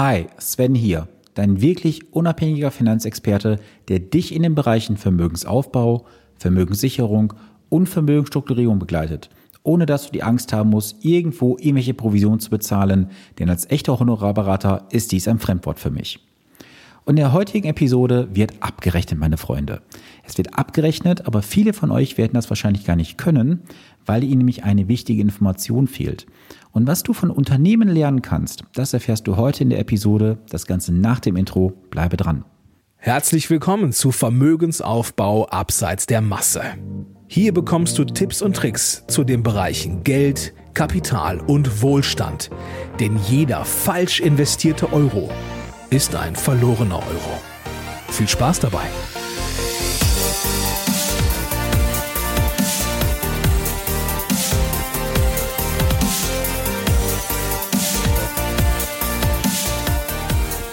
[0.00, 7.32] Hi, Sven hier, dein wirklich unabhängiger Finanzexperte, der dich in den Bereichen Vermögensaufbau, Vermögenssicherung
[7.68, 9.28] und Vermögensstrukturierung begleitet,
[9.64, 13.98] ohne dass du die Angst haben musst, irgendwo irgendwelche Provisionen zu bezahlen, denn als echter
[13.98, 16.27] Honorarberater ist dies ein Fremdwort für mich.
[17.08, 19.80] Und in der heutigen Episode wird abgerechnet, meine Freunde.
[20.24, 23.62] Es wird abgerechnet, aber viele von euch werden das wahrscheinlich gar nicht können,
[24.04, 26.26] weil ihnen nämlich eine wichtige Information fehlt.
[26.70, 30.36] Und was du von Unternehmen lernen kannst, das erfährst du heute in der Episode.
[30.50, 31.72] Das Ganze nach dem Intro.
[31.88, 32.44] Bleibe dran.
[32.96, 36.60] Herzlich willkommen zu Vermögensaufbau abseits der Masse.
[37.26, 42.50] Hier bekommst du Tipps und Tricks zu den Bereichen Geld, Kapital und Wohlstand.
[43.00, 45.30] Denn jeder falsch investierte Euro
[45.90, 47.40] ist ein verlorener Euro.
[48.10, 48.88] Viel Spaß dabei!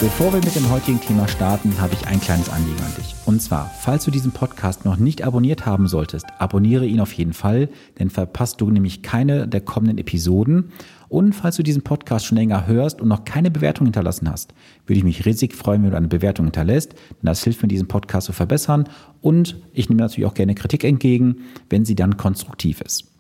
[0.02, 3.16] Bevor wir mit dem heutigen Thema starten, habe ich ein kleines Anliegen an dich.
[3.26, 7.34] Und zwar, falls du diesen Podcast noch nicht abonniert haben solltest, abonniere ihn auf jeden
[7.34, 10.74] Fall, denn verpasst du nämlich keine der kommenden Episoden.
[11.08, 14.54] Und falls du diesen Podcast schon länger hörst und noch keine Bewertung hinterlassen hast,
[14.86, 17.88] würde ich mich riesig freuen, wenn du eine Bewertung hinterlässt, denn das hilft mir, diesen
[17.88, 18.90] Podcast zu verbessern.
[19.22, 21.38] Und ich nehme natürlich auch gerne Kritik entgegen,
[21.70, 23.12] wenn sie dann konstruktiv ist.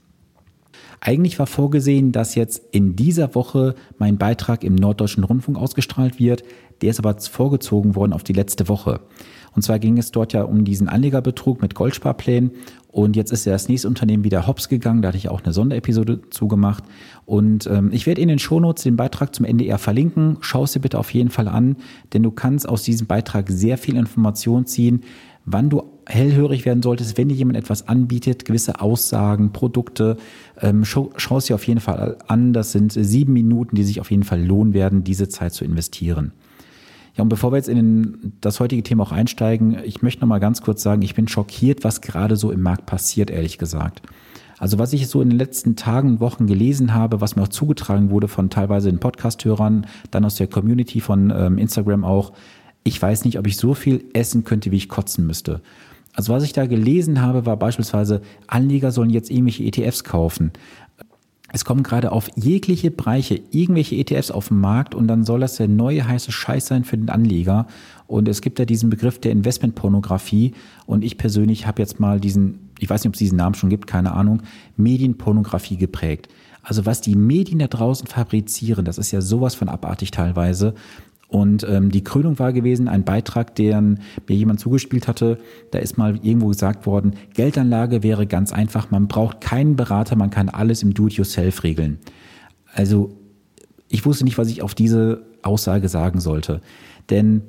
[1.01, 6.43] Eigentlich war vorgesehen, dass jetzt in dieser Woche mein Beitrag im Norddeutschen Rundfunk ausgestrahlt wird.
[6.81, 9.01] Der ist aber vorgezogen worden auf die letzte Woche.
[9.55, 12.51] Und zwar ging es dort ja um diesen Anlegerbetrug mit Goldsparplänen.
[12.95, 15.01] Und jetzt ist ja das nächste Unternehmen wieder hops gegangen.
[15.01, 16.83] Da hatte ich auch eine Sonderepisode zugemacht.
[17.25, 20.37] Und ähm, ich werde in den Shownotes den Beitrag zum NDR verlinken.
[20.41, 21.77] Schau es dir bitte auf jeden Fall an,
[22.13, 25.01] denn du kannst aus diesem Beitrag sehr viel Information ziehen,
[25.45, 30.17] wann du hellhörig werden solltest, wenn dir jemand etwas anbietet, gewisse Aussagen, Produkte,
[30.61, 32.53] ähm, schau, schau es dir auf jeden Fall an.
[32.53, 36.31] Das sind sieben Minuten, die sich auf jeden Fall lohnen werden, diese Zeit zu investieren.
[37.15, 40.27] Ja, und bevor wir jetzt in den, das heutige Thema auch einsteigen, ich möchte noch
[40.27, 44.01] mal ganz kurz sagen, ich bin schockiert, was gerade so im Markt passiert, ehrlich gesagt.
[44.57, 47.49] Also was ich so in den letzten Tagen und Wochen gelesen habe, was mir auch
[47.49, 52.33] zugetragen wurde von teilweise den Podcast-Hörern, dann aus der Community von ähm, Instagram auch,
[52.83, 55.61] ich weiß nicht, ob ich so viel essen könnte, wie ich kotzen müsste.
[56.13, 60.51] Also was ich da gelesen habe, war beispielsweise, Anleger sollen jetzt irgendwelche ETFs kaufen.
[61.53, 65.55] Es kommen gerade auf jegliche Bereiche irgendwelche ETFs auf den Markt und dann soll das
[65.55, 67.67] der neue heiße Scheiß sein für den Anleger.
[68.07, 70.53] Und es gibt ja diesen Begriff der Investmentpornografie
[70.85, 73.69] und ich persönlich habe jetzt mal diesen, ich weiß nicht, ob es diesen Namen schon
[73.69, 74.41] gibt, keine Ahnung,
[74.75, 76.29] Medienpornografie geprägt.
[76.63, 80.73] Also was die Medien da draußen fabrizieren, das ist ja sowas von abartig teilweise.
[81.35, 85.37] Und ähm, die Krönung war gewesen, ein Beitrag, den mir jemand zugespielt hatte.
[85.71, 90.29] Da ist mal irgendwo gesagt worden, Geldanlage wäre ganz einfach, man braucht keinen Berater, man
[90.29, 91.99] kann alles im Do-it-yourself regeln.
[92.73, 93.17] Also
[93.89, 96.61] ich wusste nicht, was ich auf diese Aussage sagen sollte.
[97.09, 97.41] Denn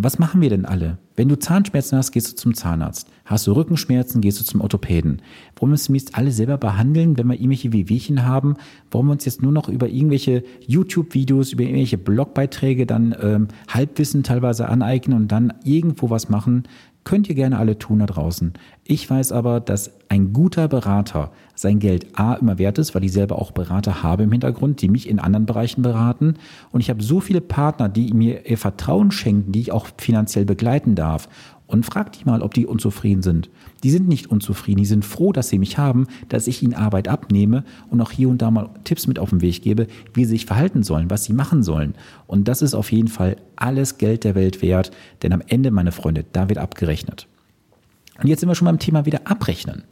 [0.00, 0.98] was machen wir denn alle?
[1.16, 3.08] Wenn du Zahnschmerzen hast, gehst du zum Zahnarzt.
[3.24, 5.20] Hast du Rückenschmerzen, gehst du zum Orthopäden.
[5.56, 8.54] Warum müssen wir es alle selber behandeln, wenn wir irgendwelche Wehwehchen haben?
[8.92, 14.22] Warum wir uns jetzt nur noch über irgendwelche YouTube-Videos, über irgendwelche Blogbeiträge dann ähm, Halbwissen
[14.22, 16.62] teilweise aneignen und dann irgendwo was machen?
[17.08, 18.52] Könnt ihr gerne alle tun da draußen.
[18.84, 23.12] Ich weiß aber, dass ein guter Berater sein Geld A immer wert ist, weil ich
[23.12, 26.34] selber auch Berater habe im Hintergrund, die mich in anderen Bereichen beraten.
[26.70, 30.44] Und ich habe so viele Partner, die mir ihr Vertrauen schenken, die ich auch finanziell
[30.44, 31.30] begleiten darf
[31.68, 33.48] und frag die mal, ob die unzufrieden sind.
[33.84, 37.06] Die sind nicht unzufrieden, die sind froh, dass sie mich haben, dass ich ihnen Arbeit
[37.06, 40.30] abnehme und auch hier und da mal Tipps mit auf den Weg gebe, wie sie
[40.30, 41.94] sich verhalten sollen, was sie machen sollen.
[42.26, 44.90] Und das ist auf jeden Fall alles Geld der Welt wert,
[45.22, 47.28] denn am Ende, meine Freunde, da wird abgerechnet.
[48.20, 49.84] Und jetzt sind wir schon beim Thema wieder abrechnen.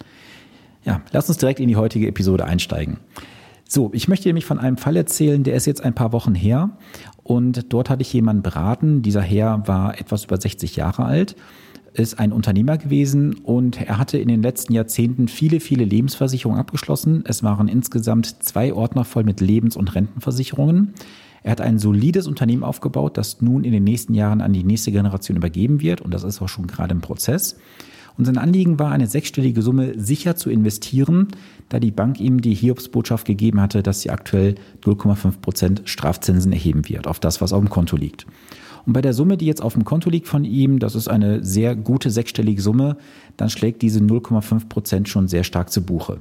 [0.84, 2.98] Ja, lass uns direkt in die heutige Episode einsteigen.
[3.68, 6.70] So, ich möchte nämlich von einem Fall erzählen, der ist jetzt ein paar Wochen her
[7.22, 9.02] und dort hatte ich jemanden beraten.
[9.02, 11.36] Dieser Herr war etwas über 60 Jahre alt
[11.98, 17.24] ist ein Unternehmer gewesen und er hatte in den letzten Jahrzehnten viele, viele Lebensversicherungen abgeschlossen.
[17.26, 20.94] Es waren insgesamt zwei Ordner voll mit Lebens- und Rentenversicherungen.
[21.42, 24.92] Er hat ein solides Unternehmen aufgebaut, das nun in den nächsten Jahren an die nächste
[24.92, 27.56] Generation übergeben wird und das ist auch schon gerade im Prozess.
[28.18, 31.28] Und sein Anliegen war, eine sechsstellige Summe sicher zu investieren,
[31.68, 34.54] da die Bank ihm die Hiobsbotschaft gegeben hatte, dass sie aktuell
[34.84, 38.26] 0,5 Prozent Strafzinsen erheben wird auf das, was auf dem Konto liegt.
[38.86, 41.44] Und bei der Summe, die jetzt auf dem Konto liegt von ihm, das ist eine
[41.44, 42.96] sehr gute sechsstellige Summe,
[43.36, 46.20] dann schlägt diese 0,5 Prozent schon sehr stark zu Buche.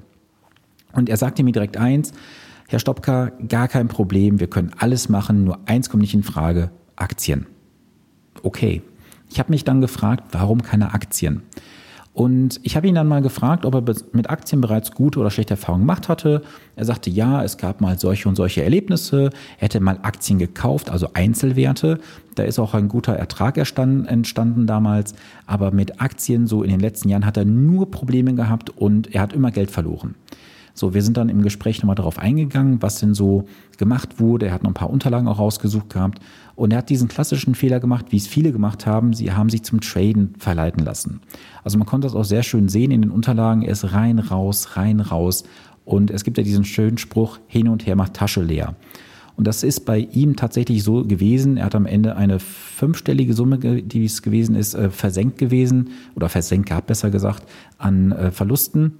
[0.91, 2.11] Und er sagte mir direkt eins,
[2.67, 6.71] Herr Stopka, gar kein Problem, wir können alles machen, nur eins kommt nicht in Frage,
[6.95, 7.45] Aktien.
[8.41, 8.81] Okay.
[9.29, 11.41] Ich habe mich dann gefragt, warum keine Aktien?
[12.15, 13.83] Und ich habe ihn dann mal gefragt, ob er
[14.13, 16.43] mit Aktien bereits gute oder schlechte Erfahrungen gemacht hatte.
[16.77, 19.31] Er sagte, ja, es gab mal solche und solche Erlebnisse.
[19.57, 21.99] Er hätte mal Aktien gekauft, also Einzelwerte.
[22.35, 25.13] Da ist auch ein guter Ertrag entstanden damals.
[25.45, 29.21] Aber mit Aktien so in den letzten Jahren hat er nur Probleme gehabt und er
[29.21, 30.15] hat immer Geld verloren.
[30.73, 33.45] So, wir sind dann im Gespräch nochmal darauf eingegangen, was denn so
[33.77, 34.47] gemacht wurde.
[34.47, 36.19] Er hat noch ein paar Unterlagen auch rausgesucht gehabt.
[36.55, 39.13] Und er hat diesen klassischen Fehler gemacht, wie es viele gemacht haben.
[39.13, 41.21] Sie haben sich zum Traden verleiten lassen.
[41.63, 43.61] Also man konnte das auch sehr schön sehen in den Unterlagen.
[43.61, 45.43] Er ist rein, raus, rein, raus.
[45.83, 48.75] Und es gibt ja diesen schönen Spruch, hin und her macht Tasche leer.
[49.35, 51.57] Und das ist bei ihm tatsächlich so gewesen.
[51.57, 56.29] Er hat am Ende eine fünfstellige Summe, die es gewesen ist, äh, versenkt gewesen oder
[56.29, 57.43] versenkt gehabt, besser gesagt,
[57.77, 58.93] an äh, Verlusten.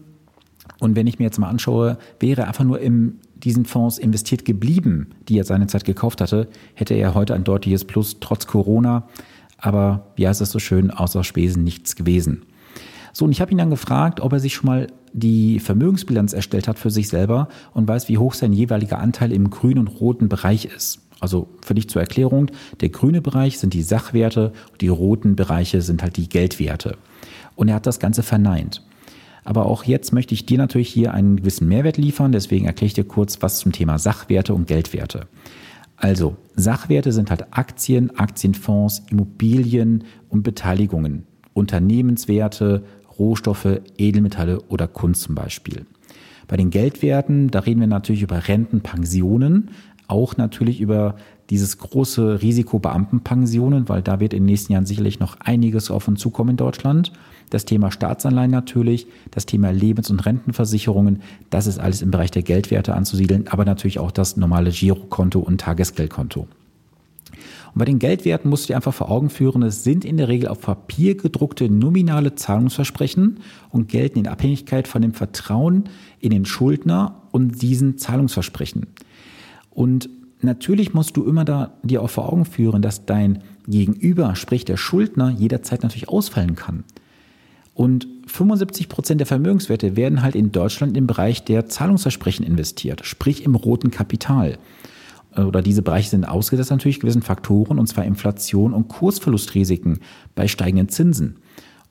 [0.86, 5.10] Und wenn ich mir jetzt mal anschaue, wäre einfach nur in diesen Fonds investiert geblieben,
[5.28, 9.08] die er seinerzeit gekauft hatte, hätte er heute ein deutliches Plus trotz Corona.
[9.58, 12.44] Aber heißt es so schön, außer Spesen nichts gewesen.
[13.14, 16.68] So, und ich habe ihn dann gefragt, ob er sich schon mal die Vermögensbilanz erstellt
[16.68, 20.30] hat für sich selber und weiß, wie hoch sein jeweiliger Anteil im grünen und roten
[20.30, 21.02] Bereich ist.
[21.20, 22.52] Also für dich zur Erklärung,
[22.82, 26.98] der grüne Bereich sind die Sachwerte, die roten Bereiche sind halt die Geldwerte.
[27.56, 28.84] Und er hat das Ganze verneint.
[29.46, 32.32] Aber auch jetzt möchte ich dir natürlich hier einen gewissen Mehrwert liefern.
[32.32, 35.28] Deswegen erkläre ich dir kurz was zum Thema Sachwerte und Geldwerte.
[35.98, 42.84] Also, Sachwerte sind halt Aktien, Aktienfonds, Immobilien und Beteiligungen, Unternehmenswerte,
[43.18, 45.86] Rohstoffe, Edelmetalle oder Kunst zum Beispiel.
[46.48, 49.70] Bei den Geldwerten, da reden wir natürlich über Renten, Pensionen,
[50.08, 51.16] auch natürlich über
[51.50, 56.08] dieses große Risiko Beamtenpensionen, weil da wird in den nächsten Jahren sicherlich noch einiges auf
[56.08, 57.12] uns zukommen in Deutschland.
[57.50, 61.22] Das Thema Staatsanleihen natürlich, das Thema Lebens- und Rentenversicherungen,
[61.52, 65.62] das ist alles im Bereich der Geldwerte anzusiedeln, aber natürlich auch das normale Girokonto und
[65.62, 66.48] Tagesgeldkonto.
[67.76, 70.30] Und bei den Geldwerten musst du dir einfach vor Augen führen, es sind in der
[70.30, 75.90] Regel auf Papier gedruckte nominale Zahlungsversprechen und gelten in Abhängigkeit von dem Vertrauen
[76.22, 78.88] in den Schuldner und diesen Zahlungsversprechen.
[79.72, 80.10] Und
[80.46, 84.78] natürlich musst du immer da dir auch vor Augen führen, dass dein Gegenüber, sprich der
[84.78, 86.84] Schuldner, jederzeit natürlich ausfallen kann.
[87.74, 93.44] Und 75 Prozent der Vermögenswerte werden halt in Deutschland im Bereich der Zahlungsversprechen investiert, sprich
[93.44, 94.58] im roten Kapital.
[95.36, 100.00] Oder diese Bereiche sind ausgesetzt natürlich gewissen Faktoren, und zwar Inflation und Kursverlustrisiken
[100.34, 101.38] bei steigenden Zinsen.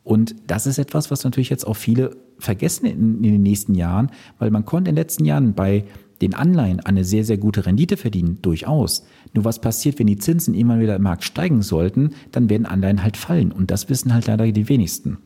[0.03, 4.11] Und das ist etwas, was natürlich jetzt auch viele vergessen in, in den nächsten Jahren,
[4.39, 5.85] weil man konnte in den letzten Jahren bei
[6.21, 9.05] den Anleihen eine sehr, sehr gute Rendite verdienen, durchaus.
[9.33, 13.03] Nur was passiert, wenn die Zinsen immer wieder im Markt steigen sollten, dann werden Anleihen
[13.03, 13.53] halt fallen.
[13.53, 15.19] Und das wissen halt leider die wenigsten.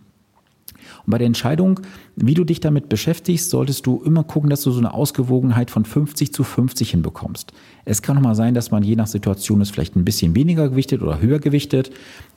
[1.05, 1.81] Und bei der Entscheidung,
[2.17, 5.85] wie du dich damit beschäftigst, solltest du immer gucken, dass du so eine Ausgewogenheit von
[5.85, 7.53] 50 zu 50 hinbekommst.
[7.85, 10.69] Es kann auch mal sein, dass man je nach Situation es vielleicht ein bisschen weniger
[10.69, 11.91] gewichtet oder höher gewichtet.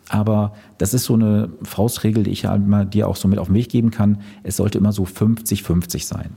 [0.10, 3.56] Aber das ist so eine Faustregel, die ich ja dir auch so mit auf den
[3.56, 4.22] Weg geben kann.
[4.44, 6.32] Es sollte immer so 50-50 sein.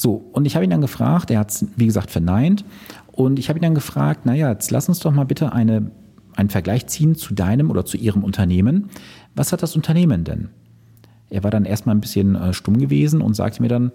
[0.00, 2.64] So, und ich habe ihn dann gefragt, er hat es, wie gesagt, verneint.
[3.12, 5.90] Und ich habe ihn dann gefragt, naja, jetzt lass uns doch mal bitte eine,
[6.36, 8.88] einen Vergleich ziehen zu deinem oder zu ihrem Unternehmen.
[9.34, 10.48] Was hat das Unternehmen denn?
[11.28, 13.92] Er war dann erstmal ein bisschen äh, stumm gewesen und sagte mir dann,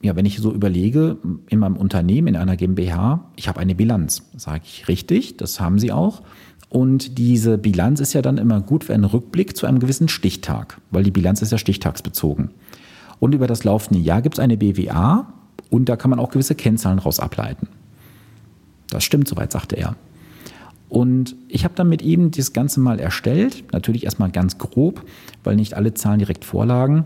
[0.00, 1.16] ja, wenn ich so überlege,
[1.48, 4.22] in meinem Unternehmen, in einer GmbH, ich habe eine Bilanz.
[4.36, 6.22] Sage ich richtig, das haben Sie auch.
[6.68, 10.80] Und diese Bilanz ist ja dann immer gut für einen Rückblick zu einem gewissen Stichtag,
[10.92, 12.50] weil die Bilanz ist ja stichtagsbezogen.
[13.20, 15.32] Und über das laufende Jahr gibt es eine BWA
[15.68, 17.68] und da kann man auch gewisse Kennzahlen raus ableiten.
[18.88, 19.94] Das stimmt soweit, sagte er.
[20.88, 25.04] Und ich habe dann mit ihm das Ganze mal erstellt, natürlich erstmal ganz grob,
[25.44, 27.04] weil nicht alle Zahlen direkt vorlagen.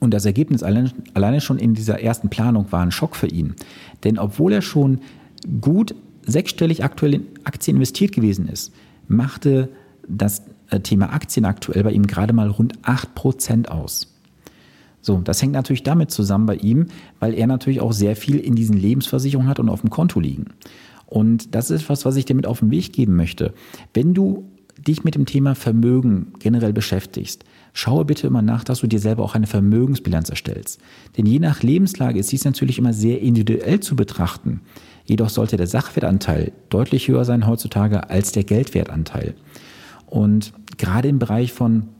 [0.00, 3.54] Und das Ergebnis alleine, alleine schon in dieser ersten Planung war ein Schock für ihn.
[4.04, 5.00] Denn obwohl er schon
[5.60, 8.72] gut sechsstellig aktuell in Aktien investiert gewesen ist,
[9.08, 9.68] machte
[10.08, 14.15] das äh, Thema Aktien aktuell bei ihm gerade mal rund 8% aus.
[15.06, 16.86] So, das hängt natürlich damit zusammen bei ihm,
[17.20, 20.46] weil er natürlich auch sehr viel in diesen Lebensversicherungen hat und auf dem Konto liegen.
[21.06, 23.54] Und das ist was, was ich dir mit auf den Weg geben möchte.
[23.94, 28.88] Wenn du dich mit dem Thema Vermögen generell beschäftigst, schaue bitte immer nach, dass du
[28.88, 30.80] dir selber auch eine Vermögensbilanz erstellst.
[31.16, 34.62] Denn je nach Lebenslage ist dies natürlich immer sehr individuell zu betrachten.
[35.04, 39.36] Jedoch sollte der Sachwertanteil deutlich höher sein heutzutage als der Geldwertanteil.
[40.06, 41.90] Und gerade im Bereich von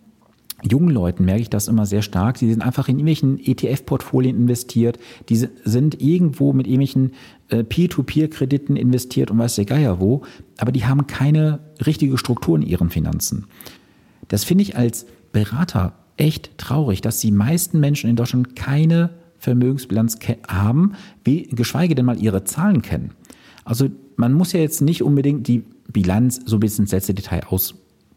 [0.62, 2.38] jungen Leuten merke ich das immer sehr stark.
[2.38, 4.98] Sie sind einfach in irgendwelchen ETF-Portfolien investiert.
[5.28, 7.12] Die sind irgendwo mit irgendwelchen
[7.48, 10.22] äh, Peer-to-Peer-Krediten investiert und weiß der Geier wo.
[10.58, 13.46] Aber die haben keine richtige Struktur in ihren Finanzen.
[14.28, 20.18] Das finde ich als Berater echt traurig, dass die meisten Menschen in Deutschland keine Vermögensbilanz
[20.48, 20.92] haben,
[21.24, 23.12] geschweige denn mal ihre Zahlen kennen.
[23.64, 27.74] Also man muss ja jetzt nicht unbedingt die Bilanz so bis ins letzte Detail aus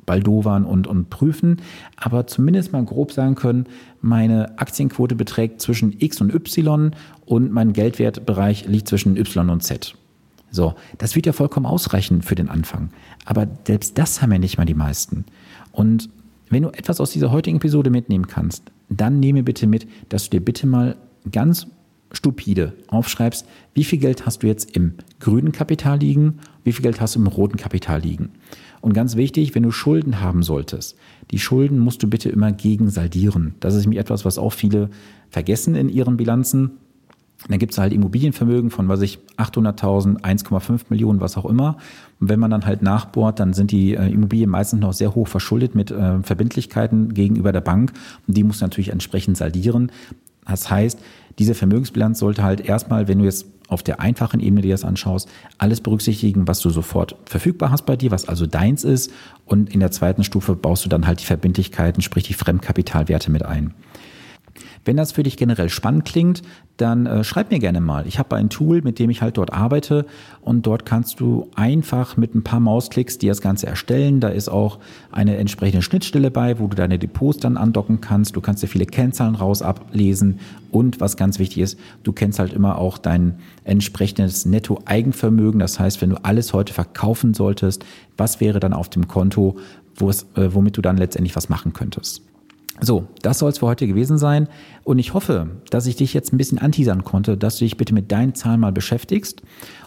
[0.09, 1.57] baldowern und, und prüfen,
[1.95, 3.67] aber zumindest mal grob sagen können,
[4.01, 6.95] meine Aktienquote beträgt zwischen X und Y
[7.27, 9.93] und mein Geldwertbereich liegt zwischen Y und Z.
[10.49, 12.89] So, das wird ja vollkommen ausreichen für den Anfang.
[13.23, 15.25] Aber selbst das haben ja nicht mal die meisten.
[15.71, 16.09] Und
[16.49, 20.39] wenn du etwas aus dieser heutigen Episode mitnehmen kannst, dann nehme bitte mit, dass du
[20.39, 20.95] dir bitte mal
[21.31, 21.67] ganz
[22.11, 26.99] stupide aufschreibst, wie viel Geld hast du jetzt im grünen Kapital liegen, wie viel Geld
[27.01, 28.31] hast du im roten Kapital liegen.
[28.81, 30.97] Und ganz wichtig, wenn du Schulden haben solltest,
[31.31, 33.55] die Schulden musst du bitte immer gegensaldieren.
[33.59, 34.89] Das ist nämlich etwas, was auch viele
[35.29, 36.71] vergessen in ihren Bilanzen.
[37.47, 41.77] Dann gibt es halt Immobilienvermögen von, was ich, 800.000, 1,5 Millionen, was auch immer.
[42.19, 45.27] Und wenn man dann halt nachbohrt, dann sind die äh, Immobilien meistens noch sehr hoch
[45.27, 47.93] verschuldet mit äh, Verbindlichkeiten gegenüber der Bank.
[48.27, 49.91] Und die muss natürlich entsprechend saldieren.
[50.49, 50.99] Das heißt,
[51.37, 55.29] diese Vermögensbilanz sollte halt erstmal, wenn du jetzt auf der einfachen Ebene dir das anschaust,
[55.57, 59.11] alles berücksichtigen, was du sofort verfügbar hast bei dir, was also deins ist.
[59.45, 63.45] Und in der zweiten Stufe baust du dann halt die Verbindlichkeiten, sprich die Fremdkapitalwerte mit
[63.45, 63.73] ein.
[64.85, 66.41] Wenn das für dich generell spannend klingt,
[66.77, 68.07] dann äh, schreib mir gerne mal.
[68.07, 70.05] Ich habe ein Tool, mit dem ich halt dort arbeite
[70.41, 74.19] und dort kannst du einfach mit ein paar Mausklicks dir das Ganze erstellen.
[74.19, 74.79] Da ist auch
[75.11, 78.35] eine entsprechende Schnittstelle bei, wo du deine Depots dann andocken kannst.
[78.35, 80.39] Du kannst dir viele Kennzahlen raus ablesen
[80.71, 85.59] und was ganz wichtig ist, du kennst halt immer auch dein entsprechendes Netto-Eigenvermögen.
[85.59, 87.83] Das heißt, wenn du alles heute verkaufen solltest,
[88.17, 89.57] was wäre dann auf dem Konto,
[89.95, 92.21] wo es, äh, womit du dann letztendlich was machen könntest.
[92.81, 94.47] So, das soll es für heute gewesen sein.
[94.83, 97.93] Und ich hoffe, dass ich dich jetzt ein bisschen anteasern konnte, dass du dich bitte
[97.93, 99.41] mit deinen Zahlen mal beschäftigst.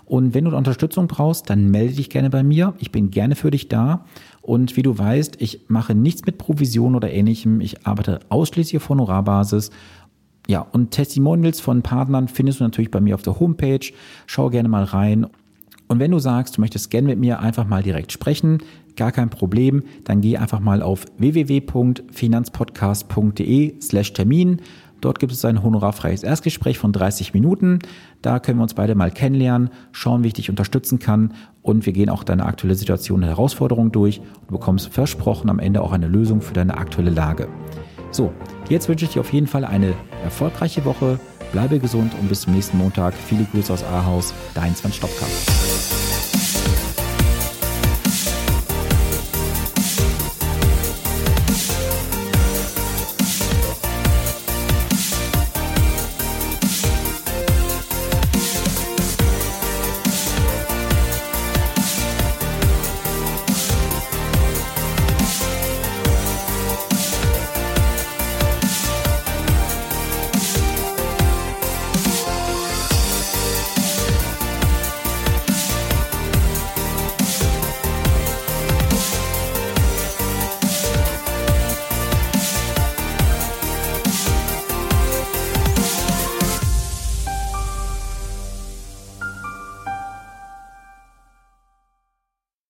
[0.04, 2.74] Und wenn du Unterstützung brauchst, dann melde dich gerne bei mir.
[2.78, 4.04] Ich bin gerne für dich da.
[4.42, 7.60] Und wie du weißt, ich mache nichts mit Provision oder ähnlichem.
[7.60, 9.70] Ich arbeite ausschließlich auf Honorarbasis.
[10.48, 13.92] Ja, und Testimonials von Partnern findest du natürlich bei mir auf der Homepage.
[14.26, 15.26] Schau gerne mal rein.
[15.88, 18.58] Und wenn du sagst, du möchtest gerne mit mir einfach mal direkt sprechen,
[18.96, 24.60] gar kein Problem, dann geh einfach mal auf www.finanzpodcast.de slash Termin.
[25.00, 27.80] Dort gibt es ein honorarfreies Erstgespräch von 30 Minuten.
[28.22, 31.92] Da können wir uns beide mal kennenlernen, schauen, wie ich dich unterstützen kann und wir
[31.92, 35.90] gehen auch deine aktuelle Situation und Herausforderung durch und du bekommst versprochen am Ende auch
[35.92, 37.48] eine Lösung für deine aktuelle Lage.
[38.12, 38.32] So,
[38.68, 41.18] jetzt wünsche ich dir auf jeden Fall eine erfolgreiche Woche.
[41.50, 43.14] Bleibe gesund und bis zum nächsten Montag.
[43.14, 45.26] Viele Grüße aus Ahaus, dein Sven Stopka.